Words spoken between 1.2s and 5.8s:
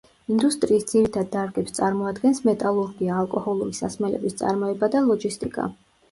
დარგებს წარმოადგენს მეტალურგია, ალკოჰოლური სასმელების წარმოება და ლოჯისტიკა.